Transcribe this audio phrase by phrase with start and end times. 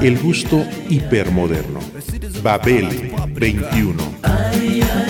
[0.00, 1.80] El gusto hipermoderno.
[2.42, 5.01] Babel 21.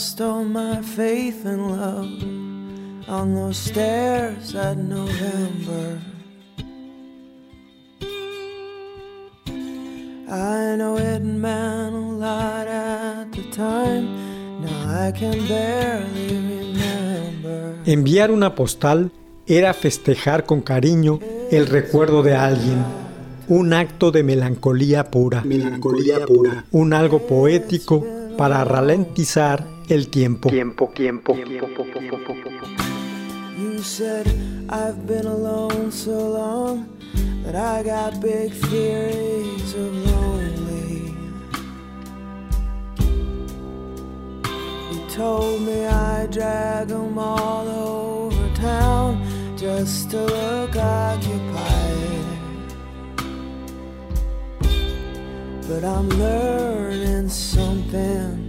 [0.00, 2.08] Lost all my faith and love
[3.06, 5.98] on those stairs that November.
[10.30, 14.06] I know it meant a lot at the time.
[14.62, 17.74] Now I can barely remember.
[17.84, 19.10] Enviar una postal
[19.46, 21.18] era festejar con cariño
[21.50, 22.82] el recuerdo de alguien,
[23.48, 26.64] un acto de melancolía pura, Melancolía pura.
[26.70, 28.06] un algo poético
[28.38, 30.48] para ralentizar el tiempo.
[30.48, 31.34] Tiempo, tiempo,
[33.58, 34.26] You said
[34.68, 36.88] I've been alone so long
[37.44, 41.14] that I got big theories of lonely.
[44.92, 49.20] You told me I drag them all over town
[49.56, 52.38] just to look occupied.
[55.66, 58.39] But I'm learning something.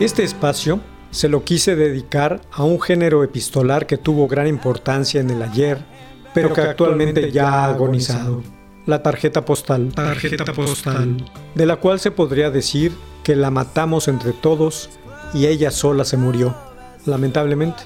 [0.00, 0.80] Este espacio
[1.10, 5.84] se lo quise dedicar a un género epistolar que tuvo gran importancia en el ayer,
[6.32, 8.42] pero que actualmente ya ha agonizado.
[8.86, 9.92] La tarjeta postal.
[9.94, 11.22] Tarjeta postal.
[11.54, 14.88] de la cual se podría decir que la matamos entre todos
[15.34, 16.56] y ella sola se murió,
[17.04, 17.82] lamentablemente,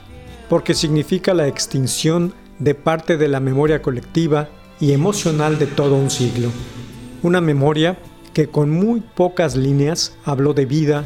[0.49, 4.49] porque significa la extinción de parte de la memoria colectiva
[4.79, 6.51] y emocional de todo un siglo.
[7.25, 7.99] Una memoria
[8.35, 11.05] que con muy pocas líneas habló de vida,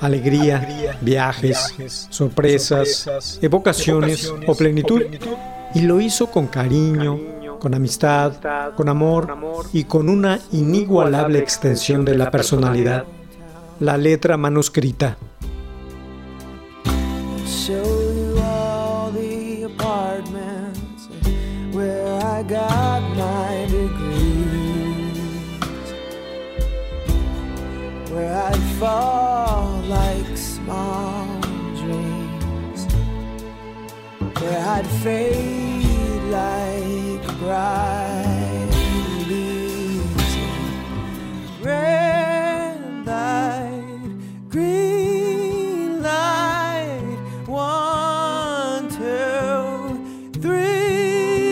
[0.00, 5.02] alegría, viajes, sorpresas, evocaciones o plenitud,
[5.74, 7.18] y lo hizo con cariño,
[7.58, 8.32] con amistad,
[8.76, 9.36] con amor
[9.72, 13.04] y con una inigualable extensión de la personalidad.
[13.80, 15.18] La letra manuscrita.
[17.68, 21.08] show you all the apartments
[21.70, 23.07] where I got
[28.78, 31.26] fall like small
[31.74, 32.86] dreams,
[34.40, 38.70] where I'd fade like bright
[39.26, 40.36] leaves.
[41.60, 44.10] Red light,
[44.48, 50.04] green light, one, two,
[50.40, 51.48] three.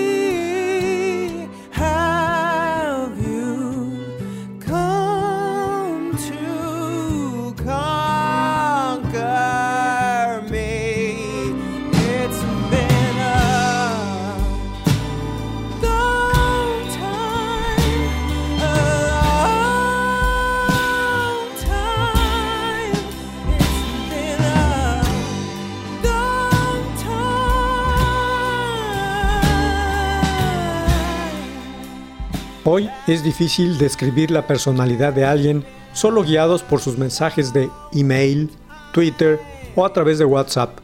[1.72, 4.14] Have you
[4.60, 6.45] come to
[33.06, 38.50] es difícil describir la personalidad de alguien solo guiados por sus mensajes de email,
[38.92, 39.40] Twitter
[39.74, 40.78] o a través de WhatsApp.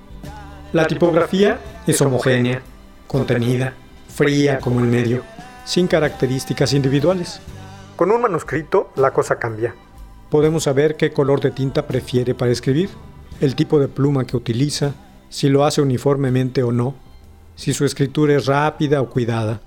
[0.72, 2.62] La tipografía es homogénea,
[3.08, 3.74] contenida,
[4.08, 5.22] fría como el medio,
[5.64, 7.40] sin características individuales.
[7.96, 9.74] Con un manuscrito la cosa cambia.
[10.30, 12.88] Podemos saber qué color de tinta prefiere para escribir,
[13.40, 14.94] el tipo de pluma que utiliza,
[15.28, 16.94] si lo hace uniformemente o no,
[17.56, 19.60] si su escritura es rápida o cuidada,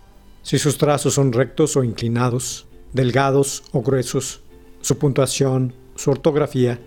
[0.45, 4.43] si sus trazos son rectos o inclinados, delgados o gruesos,
[4.79, 6.79] su puntuación, su ortografía.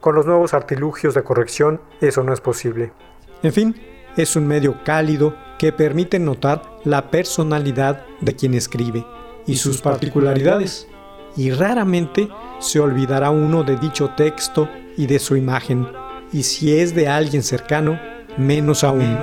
[0.00, 2.90] Con los nuevos artilugios de corrección eso no es posible.
[3.42, 3.76] En fin,
[4.16, 9.04] es un medio cálido que permite notar la personalidad de quien escribe
[9.46, 10.88] y sus particularidades,
[11.36, 12.30] y raramente
[12.60, 15.86] se olvidará uno de dicho texto y de su imagen,
[16.32, 18.00] y si es de alguien cercano,
[18.38, 19.18] menos aún.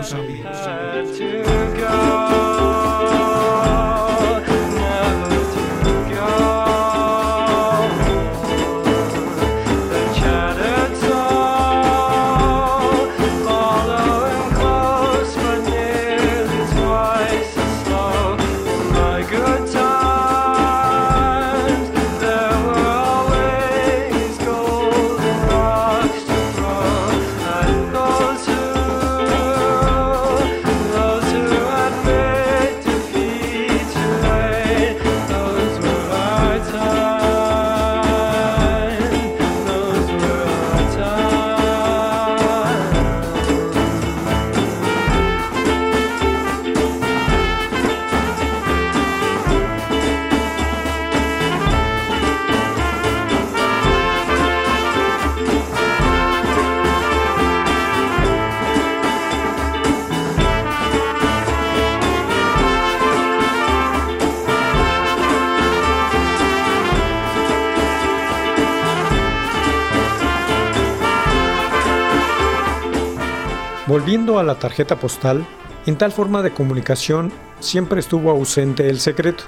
[74.09, 75.45] Volviendo a la tarjeta postal,
[75.85, 79.43] en tal forma de comunicación siempre estuvo ausente el secreto.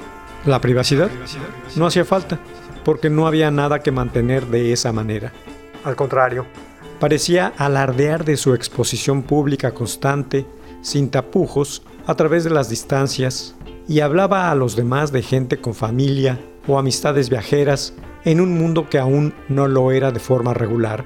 [0.46, 1.10] La privacidad
[1.76, 2.40] no hacía falta,
[2.86, 5.34] porque no había nada que mantener de esa manera.
[5.84, 6.46] Al contrario,
[7.00, 10.46] parecía alardear de su exposición pública constante,
[10.84, 13.56] sin tapujos, a través de las distancias,
[13.88, 18.88] y hablaba a los demás de gente con familia o amistades viajeras en un mundo
[18.92, 21.04] que aún no lo era de forma regular.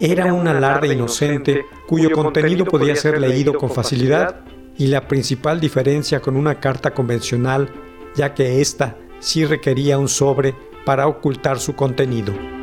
[0.00, 4.42] Era un alarde inocente cuyo contenido podía ser leído con facilidad
[4.76, 7.68] y la principal diferencia con una carta convencional,
[8.14, 10.54] ya que ésta sí requería un sobre
[10.84, 12.57] para ocultar su contenido.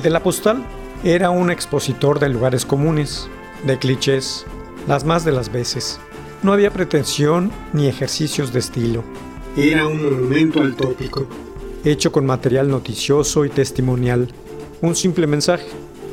[0.00, 0.64] El de la postal
[1.04, 3.28] era un expositor de lugares comunes,
[3.66, 4.46] de clichés,
[4.88, 6.00] las más de las veces.
[6.42, 9.04] No había pretensión ni ejercicios de estilo.
[9.58, 11.26] Era un monumento al tópico.
[11.84, 14.28] Hecho con material noticioso y testimonial.
[14.80, 15.66] Un simple mensaje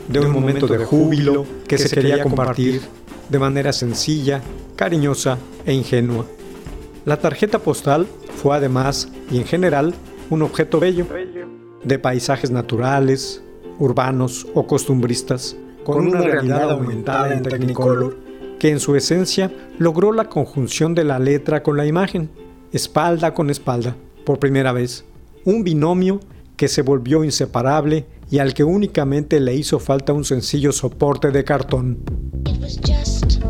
[0.09, 2.81] de un, momento, de júbilo que, se quería compartir
[3.29, 4.41] de manera sencilla,
[4.75, 6.25] cariñosa e ingenua.
[7.05, 9.93] La tarjeta postal fue además y en general
[10.29, 11.07] un objeto bello,
[11.85, 13.43] de paisajes naturales,
[13.79, 18.17] urbanos o costumbristas, con una realidad aumentada en Technicolor,
[18.59, 22.29] que en su esencia logró la conjunción de la letra con la imagen,
[22.71, 25.05] espalda con espalda, por primera vez,
[25.45, 26.19] un binomio
[26.57, 31.43] que se volvió inseparable y al que únicamente le hizo falta un sencillo soporte de
[31.43, 31.99] cartón.
[32.45, 33.41] It was just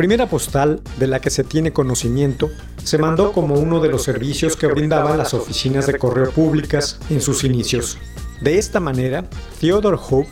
[0.00, 2.48] primera postal de la que se tiene conocimiento
[2.82, 7.20] se mandó como uno de los servicios que brindaban las oficinas de correo públicas en
[7.20, 7.98] sus inicios.
[8.40, 9.26] De esta manera,
[9.60, 10.28] Theodore Hook,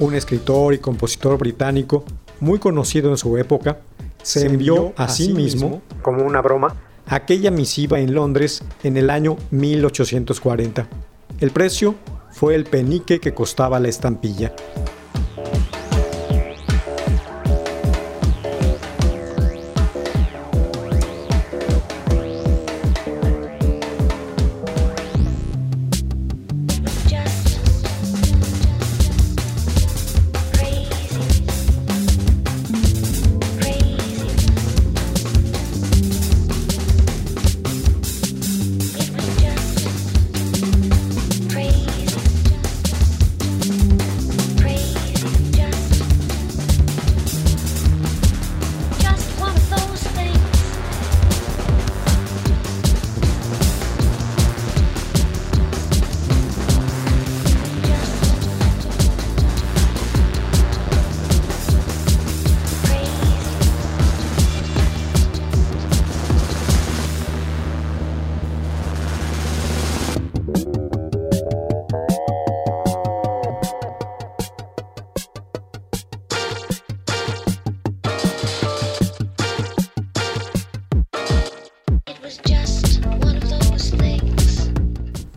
[0.00, 2.04] un escritor y compositor británico
[2.40, 3.78] muy conocido en su época,
[4.22, 9.38] se envió a sí mismo, como una broma, aquella misiva en Londres en el año
[9.50, 10.88] 1840.
[11.40, 11.94] El precio
[12.32, 14.52] fue el penique que costaba la estampilla.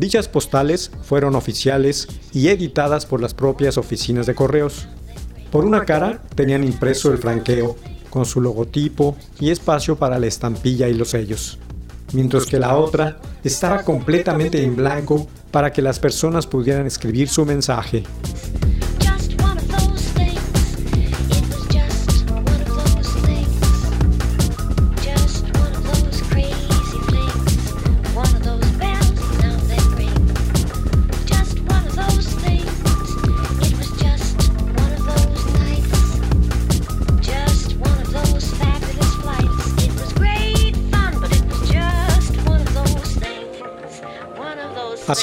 [0.05, 4.87] Dichas postales fueron oficiales y editadas por las propias oficinas de correos.
[5.51, 7.75] Por una cara tenían impreso el franqueo,
[8.11, 11.57] con su logotipo y espacio para la estampilla y los sellos,
[12.13, 17.43] mientras que la otra estaba completamente en blanco para que las personas pudieran escribir su
[17.43, 18.03] mensaje.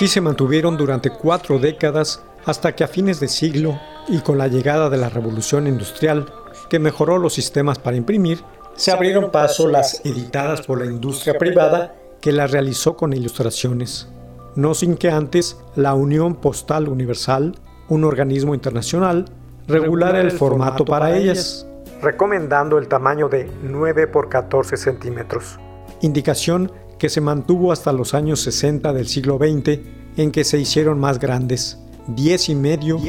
[0.03, 3.79] Así se mantuvieron durante cuatro décadas hasta que a fines de siglo
[4.09, 6.27] y con la llegada de la revolución industrial,
[6.69, 8.41] que mejoró los sistemas para imprimir,
[8.75, 14.09] se abrieron paso las editadas por la industria privada que las realizó con ilustraciones,
[14.57, 17.55] no sin que antes la Unión Postal Universal,
[17.89, 19.27] un organismo internacional,
[19.69, 21.65] regulara el formato para ellas,
[22.03, 25.61] recomendando el tamaño de 9 por 14 centímetros,
[26.01, 29.81] indicación que se mantuvo hasta los años 60 del siglo XX,
[30.17, 33.01] en que se hicieron más grandes, 10 y medio,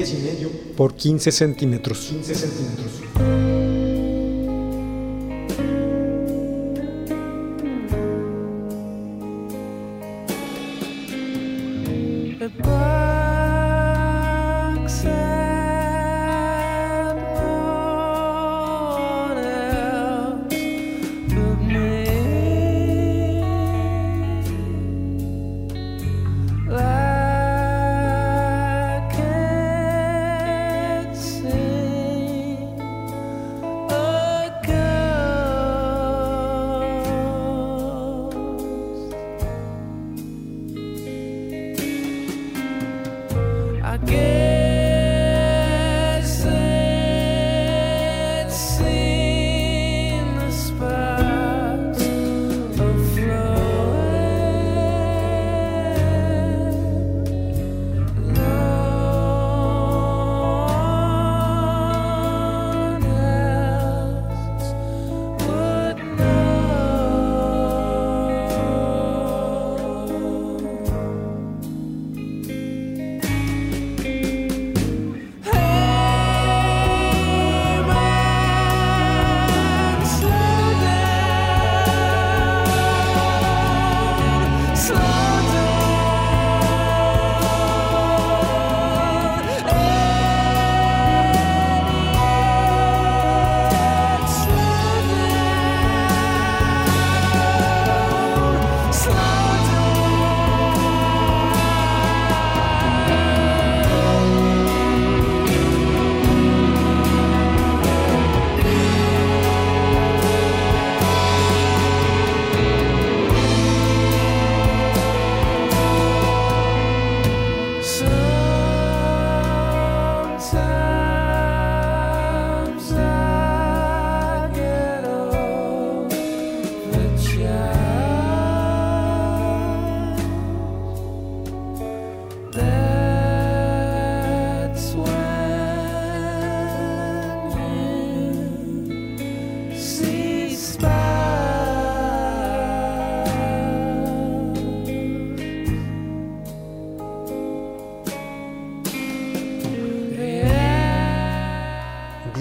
[0.75, 2.00] por 15 centímetros.
[2.00, 3.42] 15 centímetros.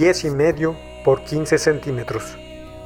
[0.02, 2.36] 10 y medio por 15 centímetros.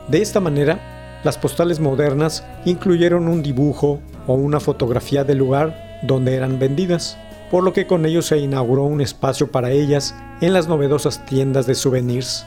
[0.07, 6.35] De esta manera, las postales modernas incluyeron un dibujo o una fotografía del lugar donde
[6.35, 7.17] eran vendidas,
[7.51, 11.67] por lo que con ello se inauguró un espacio para ellas en las novedosas tiendas
[11.67, 12.45] de souvenirs,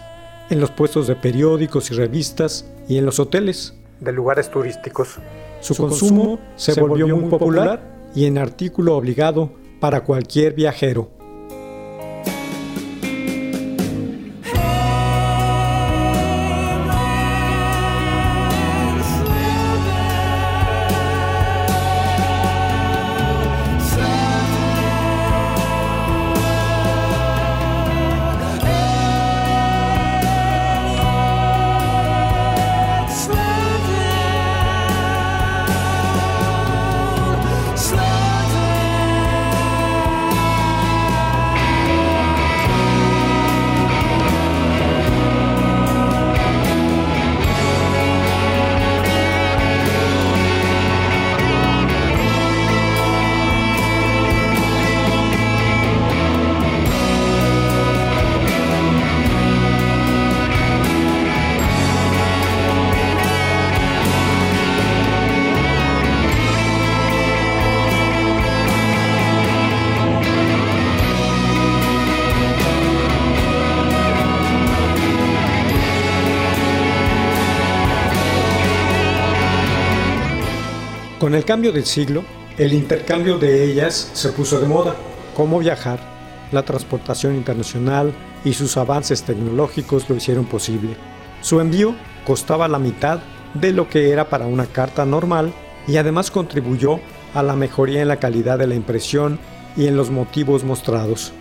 [0.51, 5.17] en los puestos de periódicos y revistas y en los hoteles de lugares turísticos.
[5.61, 7.81] Su, consumo, se, volvió, muy popular
[8.13, 11.09] y en artículo obligado para cualquier viajero.
[81.39, 82.25] El cambio del siglo,
[82.57, 84.93] el intercambio de ellas se puso de moda.
[85.37, 85.97] Cómo viajar,
[86.51, 88.11] la transportación internacional
[88.43, 90.97] y sus avances tecnológicos lo hicieron posible.
[91.39, 91.95] Su envío
[92.27, 93.21] costaba la mitad
[93.53, 95.53] de lo que era para una carta normal
[95.87, 96.99] y además contribuyó
[97.33, 99.39] a la mejoría en la calidad de la impresión
[99.77, 101.31] y en los motivos mostrados.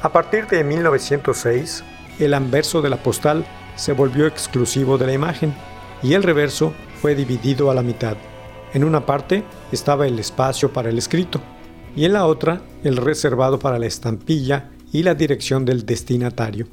[0.00, 1.84] A partir de 1906,
[2.20, 3.44] el anverso de la postal
[3.76, 5.52] se volvió exclusivo de la imagen
[6.02, 8.16] y el reverso fue dividido a la mitad.
[8.74, 11.40] En una parte estaba el espacio para el escrito
[11.94, 16.66] y en la otra el reservado para la estampilla y la dirección del destinatario.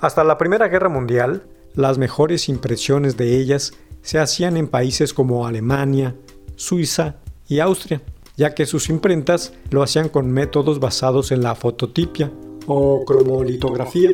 [0.00, 5.46] Hasta la Primera Guerra Mundial, las mejores impresiones de ellas se hacían en países como
[5.46, 6.14] Alemania,
[6.56, 7.16] Suiza
[7.48, 8.02] y Austria,
[8.36, 12.30] ya que sus imprentas lo hacían con métodos basados en la fototipia
[12.66, 14.10] o cromolitografía,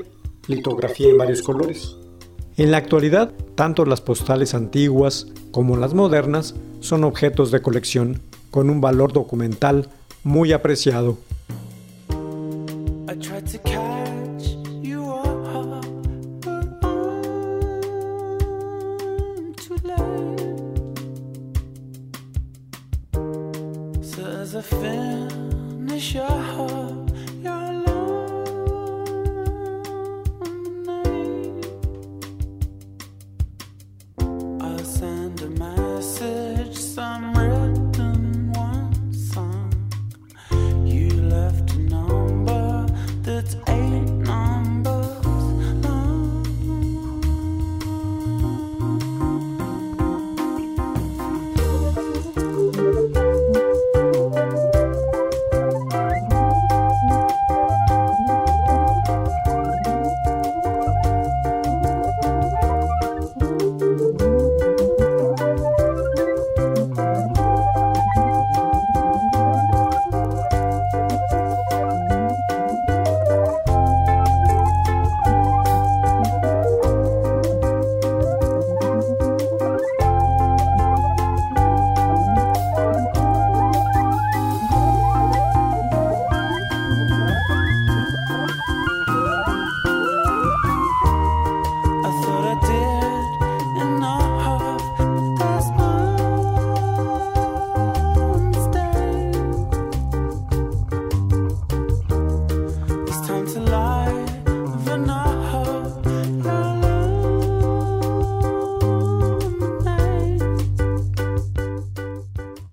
[0.46, 1.96] litografía en varios colores.
[2.58, 8.68] En la actualidad, tanto las postales antiguas como las modernas son objetos de colección con
[8.68, 9.88] un valor documental
[10.24, 11.18] muy apreciado.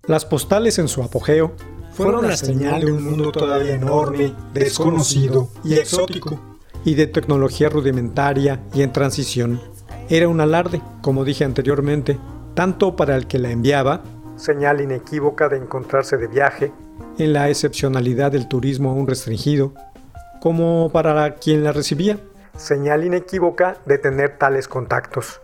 [0.07, 1.53] Las postales en su apogeo
[1.93, 6.39] fueron la señal de un mundo todavía enorme, desconocido y exótico,
[6.83, 9.59] y de tecnología rudimentaria y en transición.
[10.07, 12.19] Era un alarde, como dije anteriormente,
[12.53, 14.03] tanto para el que la enviaba,
[14.35, 16.71] señal inequívoca de encontrarse de viaje,
[17.17, 19.73] en la excepcionalidad del turismo aún restringido,
[20.39, 22.19] como para quien la recibía,
[22.55, 25.41] señal inequívoca de tener tales contactos.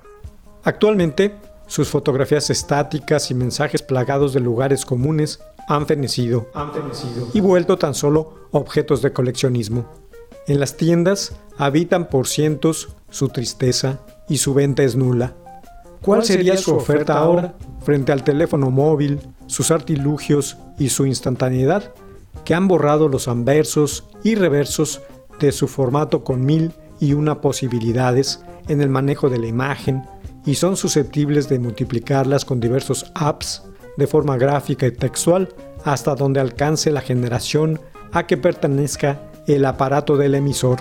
[0.64, 1.34] Actualmente,
[1.72, 6.50] sus fotografías estáticas y mensajes plagados de lugares comunes han fenecido,
[7.34, 9.86] y vuelto tan solo objetos de coleccionismo.
[10.48, 15.34] En las tiendas habitan por cientos su tristeza y su venta es nula.
[16.02, 17.54] ¿Cuál sería su oferta ahora
[17.86, 21.94] frente al teléfono móvil, sus artilugios y su instantaneidad,
[22.44, 25.00] que han borrado los anversos y reversos
[25.40, 30.04] de su formato con mil y una posibilidades en el manejo de la imagen
[30.46, 33.64] y son susceptibles de multiplicarlas con diversos apps
[33.98, 35.50] de forma gráfica y textual
[35.84, 37.80] hasta donde alcance la generación
[38.12, 40.80] a que pertenezca el aparato del emisor.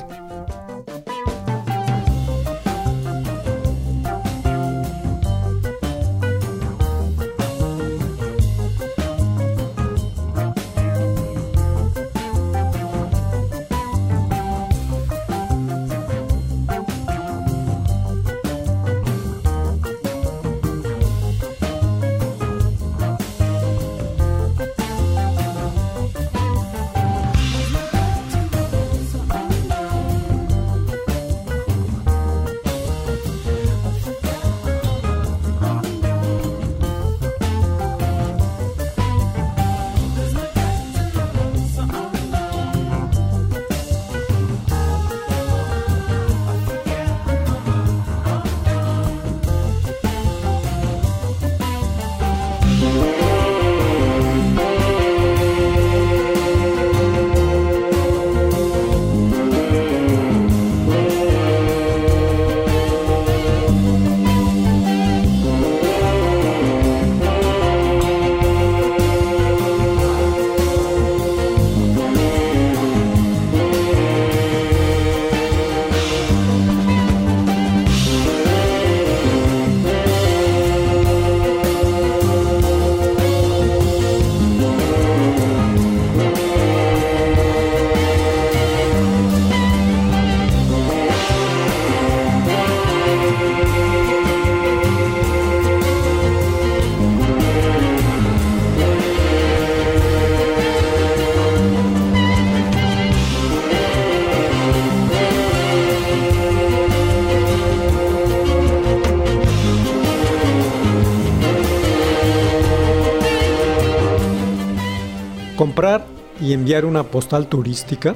[115.60, 116.06] Comprar
[116.40, 118.14] y enviar una postal turística,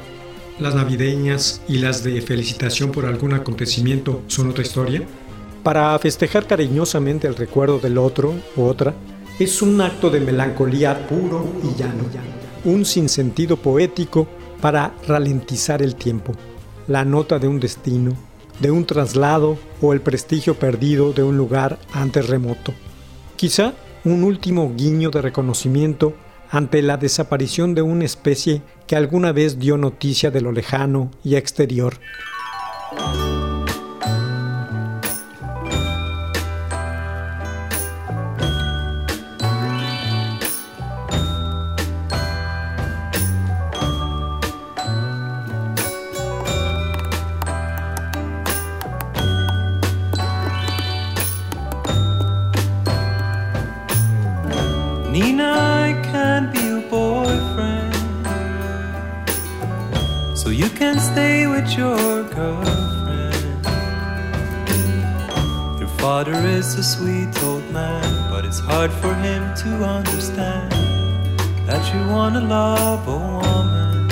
[0.59, 5.03] las navideñas y las de felicitación por algún acontecimiento son otra historia.
[5.63, 8.95] Para festejar cariñosamente el recuerdo del otro u otra,
[9.39, 12.05] es un acto de melancolía puro y llano,
[12.65, 14.27] un sinsentido poético
[14.63, 16.33] para ralentizar el tiempo,
[16.89, 18.17] la nota de un destino,
[18.59, 22.73] de un traslado o el prestigio perdido de un lugar antes remoto.
[23.37, 23.75] Quizá
[24.07, 26.15] un último guiño de reconocimiento
[26.51, 31.37] ante la desaparición de una especie que alguna vez dio noticia de lo lejano y
[31.37, 31.95] exterior.
[66.65, 70.71] Is a sweet old man, but it's hard for him to understand
[71.69, 74.09] that you wanna love a woman.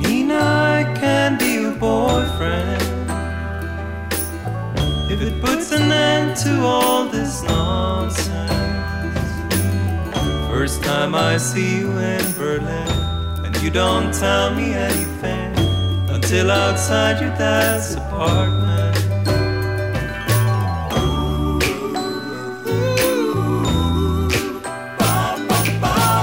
[0.00, 2.82] Nina, can be your boyfriend
[5.12, 8.52] if it puts an end to all this nonsense.
[10.48, 12.91] First time I see you in Berlin,
[13.62, 15.54] you don't tell me anything
[16.08, 18.96] until outside your dad's apartment.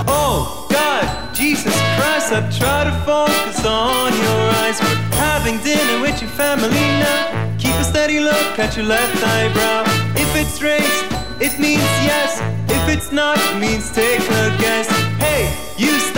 [0.05, 4.81] Oh God, Jesus Christ, I try to focus on your eyes.
[4.81, 6.67] We're having dinner with your family
[6.99, 7.55] now.
[7.57, 9.83] Keep a steady look at your left eyebrow.
[10.15, 11.05] If it's raised,
[11.39, 12.41] it means yes.
[12.69, 14.89] If it's not, it means take a guess.
[15.19, 15.68] Hey,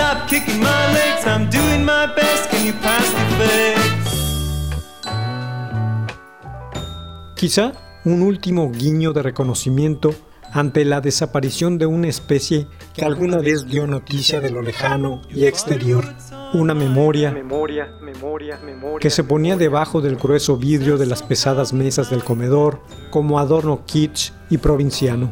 [0.02, 1.26] stop kicking my legs.
[1.26, 2.50] I'm doing my best.
[2.50, 3.92] Can you pass the face?
[7.36, 7.74] Quizá
[8.06, 10.14] un último guiño de reconocimiento
[10.54, 15.46] ante la desaparición de una especie que alguna vez dio noticia de lo lejano y
[15.46, 16.04] exterior,
[16.54, 17.34] una memoria,
[19.00, 23.86] que se ponía debajo del grueso vidrio de las pesadas mesas del comedor como adorno
[23.86, 25.32] kitsch y provinciano,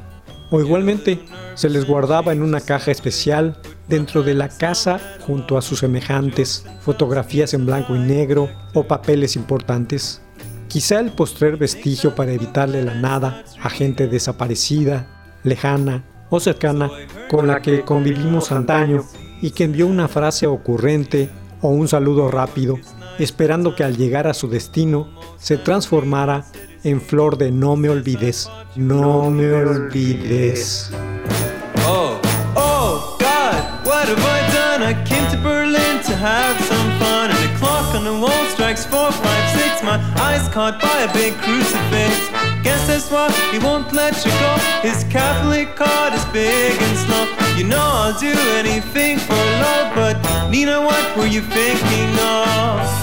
[0.52, 1.20] o igualmente
[1.56, 3.58] se les guardaba en una caja especial
[3.88, 9.36] dentro de la casa junto a sus semejantes, fotografías en blanco y negro o papeles
[9.36, 10.22] importantes.
[10.68, 16.92] Quizá el postrer vestigio para evitarle la nada a gente desaparecida, lejana o cercana
[17.30, 19.04] con la que convivimos antaño
[19.42, 21.30] y que envió una frase ocurrente
[21.62, 22.78] o un saludo rápido,
[23.18, 26.46] esperando que al llegar a su destino se transformara
[26.84, 30.90] en flor de no me olvides, no me olvides.
[31.86, 32.20] Oh,
[32.56, 34.84] oh, God, what have I done?
[34.84, 38.86] I came to Berlin to have some fun, and the clock on the wall strikes
[38.86, 39.84] four, five, six.
[39.84, 42.30] My eyes caught by a big crucifix.
[42.64, 44.54] Guess that's why he won't let you go.
[44.82, 47.26] His Catholic heart is big and slow.
[47.58, 52.99] You know I'll do anything for love, but Nina, what were you thinking of?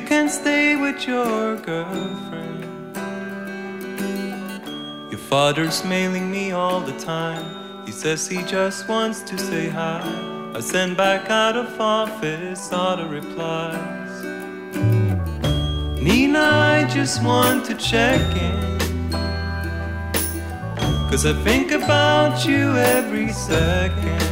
[0.00, 2.64] Can stay with your girlfriend.
[5.10, 7.84] Your father's mailing me all the time.
[7.84, 10.00] He says he just wants to say hi.
[10.54, 14.22] I send back out of office the replies.
[16.02, 19.10] Nina, I just want to check in.
[21.10, 24.23] Cause I think about you every second.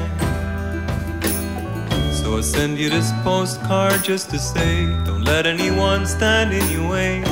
[2.33, 6.88] So I send you this postcard just to say, don't let anyone stand in your
[6.88, 7.23] way.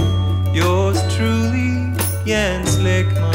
[0.53, 1.91] Yours truly,
[2.27, 3.33] Jens Lickman.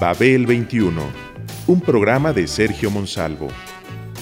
[0.00, 1.02] Babel 21,
[1.66, 3.48] un programa de Sergio Monsalvo.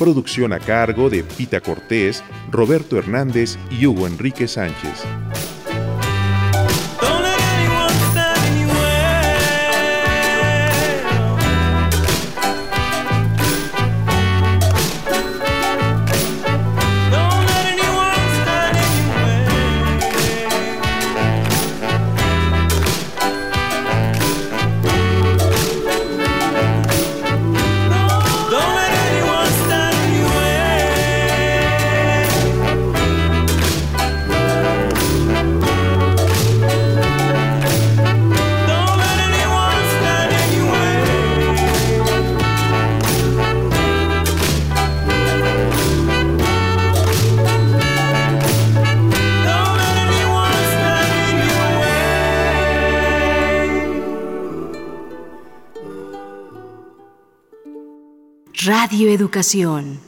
[0.01, 5.05] Producción a cargo de Pita Cortés, Roberto Hernández y Hugo Enrique Sánchez.
[58.92, 60.02] Radio Educación.